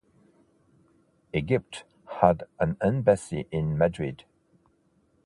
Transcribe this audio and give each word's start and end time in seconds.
Egypt 1.31 1.83
has 2.21 2.37
an 2.59 2.75
embassy 2.81 3.45
in 3.51 3.77
Madrid. 3.77 4.23